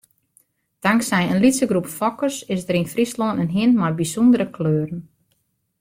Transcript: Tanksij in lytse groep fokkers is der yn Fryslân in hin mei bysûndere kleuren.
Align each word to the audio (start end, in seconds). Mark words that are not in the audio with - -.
Tanksij 0.83 1.25
in 1.31 1.41
lytse 1.43 1.65
groep 1.71 1.87
fokkers 1.97 2.37
is 2.55 2.63
der 2.67 2.77
yn 2.81 2.91
Fryslân 2.93 3.41
in 3.43 3.53
hin 3.57 3.71
mei 3.79 3.93
bysûndere 3.99 4.47
kleuren. 4.55 5.01